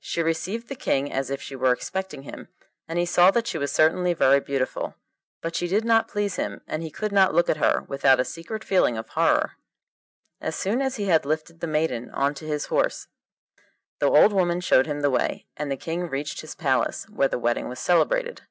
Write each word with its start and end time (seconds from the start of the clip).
She 0.00 0.20
received 0.20 0.66
the 0.66 0.74
King 0.74 1.12
as 1.12 1.30
if 1.30 1.40
she 1.40 1.54
were 1.54 1.70
expecting 1.72 2.22
him, 2.22 2.48
and 2.88 2.98
he 2.98 3.06
saw 3.06 3.30
that 3.30 3.46
she 3.46 3.56
was 3.56 3.70
certainly 3.70 4.12
very 4.14 4.40
beautiful; 4.40 4.96
but 5.42 5.54
she 5.54 5.68
did 5.68 5.84
not 5.84 6.08
please 6.08 6.34
him, 6.34 6.62
and 6.66 6.82
he 6.82 6.90
could 6.90 7.12
not 7.12 7.36
look 7.36 7.48
at 7.48 7.58
her 7.58 7.82
without 7.82 8.18
a 8.18 8.24
secret 8.24 8.64
feeling 8.64 8.98
of 8.98 9.10
horror. 9.10 9.52
As 10.40 10.56
soon 10.56 10.82
as 10.82 10.96
he 10.96 11.04
had 11.04 11.24
lifted 11.24 11.60
the 11.60 11.68
maiden 11.68 12.10
on 12.10 12.34
to 12.34 12.46
his 12.48 12.64
horse 12.66 13.06
the 14.00 14.10
old 14.10 14.32
woman 14.32 14.60
showed 14.60 14.86
him 14.88 15.02
the 15.02 15.08
way, 15.10 15.46
and 15.56 15.70
the 15.70 15.76
King 15.76 16.08
reached 16.10 16.40
his 16.40 16.56
palace, 16.56 17.08
where 17.08 17.28
the 17.28 17.38
wedding 17.38 17.68
was 17.68 17.78
celebrated. 17.78 18.42